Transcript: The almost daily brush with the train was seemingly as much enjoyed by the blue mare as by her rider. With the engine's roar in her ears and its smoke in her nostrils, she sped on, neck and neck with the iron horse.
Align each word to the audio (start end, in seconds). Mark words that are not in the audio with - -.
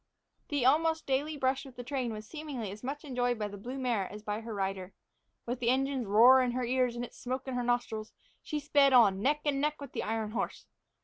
The 0.49 0.65
almost 0.65 1.05
daily 1.05 1.37
brush 1.37 1.63
with 1.63 1.75
the 1.75 1.83
train 1.83 2.11
was 2.11 2.25
seemingly 2.25 2.71
as 2.71 2.83
much 2.83 3.03
enjoyed 3.05 3.37
by 3.37 3.47
the 3.47 3.55
blue 3.55 3.77
mare 3.77 4.11
as 4.11 4.23
by 4.23 4.41
her 4.41 4.51
rider. 4.51 4.95
With 5.45 5.59
the 5.59 5.69
engine's 5.69 6.07
roar 6.07 6.41
in 6.41 6.53
her 6.53 6.65
ears 6.65 6.95
and 6.95 7.05
its 7.05 7.19
smoke 7.19 7.47
in 7.47 7.53
her 7.53 7.61
nostrils, 7.61 8.11
she 8.41 8.59
sped 8.59 8.93
on, 8.93 9.21
neck 9.21 9.41
and 9.45 9.61
neck 9.61 9.79
with 9.79 9.91
the 9.91 10.01
iron 10.01 10.31
horse. 10.31 10.65